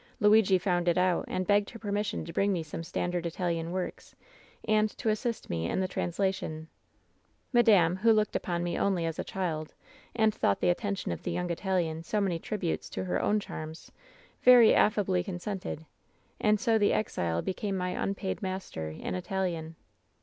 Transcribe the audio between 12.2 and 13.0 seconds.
WHEN SHADOWS DIE 161 tributes